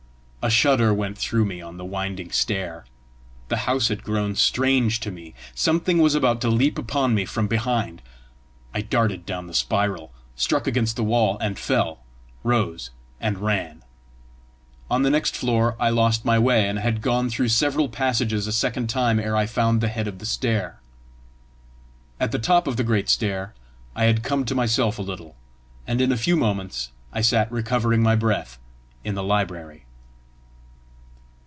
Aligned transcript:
A 0.43 0.49
shudder 0.49 0.91
went 0.91 1.19
through 1.19 1.45
me 1.45 1.61
on 1.61 1.77
the 1.77 1.85
winding 1.85 2.31
stair: 2.31 2.85
the 3.49 3.57
house 3.69 3.89
had 3.89 4.03
grown 4.03 4.33
strange 4.33 4.99
to 5.01 5.11
me! 5.11 5.35
something 5.53 5.99
was 5.99 6.15
about 6.15 6.41
to 6.41 6.49
leap 6.49 6.79
upon 6.79 7.13
me 7.13 7.25
from 7.25 7.45
behind! 7.45 8.01
I 8.73 8.81
darted 8.81 9.23
down 9.27 9.45
the 9.45 9.53
spiral, 9.53 10.11
struck 10.35 10.65
against 10.65 10.95
the 10.95 11.03
wall 11.03 11.37
and 11.37 11.59
fell, 11.59 11.99
rose 12.43 12.89
and 13.19 13.37
ran. 13.37 13.83
On 14.89 15.03
the 15.03 15.11
next 15.11 15.35
floor 15.37 15.75
I 15.79 15.91
lost 15.91 16.25
my 16.25 16.39
way, 16.39 16.67
and 16.67 16.79
had 16.79 17.03
gone 17.03 17.29
through 17.29 17.49
several 17.49 17.87
passages 17.87 18.47
a 18.47 18.51
second 18.51 18.87
time 18.87 19.19
ere 19.19 19.35
I 19.35 19.45
found 19.45 19.79
the 19.79 19.89
head 19.89 20.07
of 20.07 20.17
the 20.17 20.25
stair. 20.25 20.81
At 22.19 22.31
the 22.31 22.39
top 22.39 22.65
of 22.65 22.77
the 22.77 22.83
great 22.83 23.09
stair 23.09 23.53
I 23.95 24.05
had 24.05 24.23
come 24.23 24.43
to 24.45 24.55
myself 24.55 24.97
a 24.97 25.03
little, 25.03 25.35
and 25.85 26.01
in 26.01 26.11
a 26.11 26.17
few 26.17 26.35
moments 26.35 26.89
I 27.13 27.21
sat 27.21 27.51
recovering 27.51 28.01
my 28.01 28.15
breath 28.15 28.57
in 29.03 29.13
the 29.13 29.23
library. 29.23 29.85